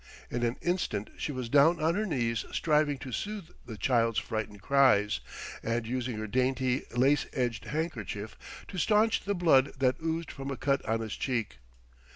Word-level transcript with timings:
In 0.31 0.41
an 0.41 0.55
instant 0.63 1.11
she 1.15 1.31
was 1.31 1.47
down 1.47 1.79
on 1.79 1.93
her 1.93 2.07
knees 2.07 2.43
striving 2.51 2.97
to 2.97 3.11
soothe 3.11 3.49
the 3.67 3.77
child's 3.77 4.17
frightened 4.17 4.63
cries, 4.63 5.19
and 5.61 5.85
using 5.85 6.17
her 6.17 6.25
dainty 6.25 6.85
lace 6.97 7.27
edged 7.33 7.65
handkerchief 7.65 8.35
to 8.69 8.79
staunch 8.79 9.25
the 9.25 9.35
blood 9.35 9.73
that 9.77 9.97
oozed 10.03 10.31
from 10.31 10.49
a 10.49 10.57
cut 10.57 10.83
on 10.89 11.01
his 11.01 11.15
cheek. 11.15 11.57